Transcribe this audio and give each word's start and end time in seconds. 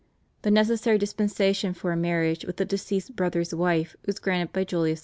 The 0.41 0.49
necessary 0.49 0.97
dispensation 0.97 1.75
for 1.75 1.91
a 1.91 1.95
marriage 1.95 2.43
with 2.43 2.59
a 2.59 2.65
deceased 2.65 3.15
brother's 3.15 3.53
wife 3.53 3.95
was 4.07 4.17
granted 4.17 4.51
by 4.51 4.63
Julius 4.63 4.97
II. 4.99 4.99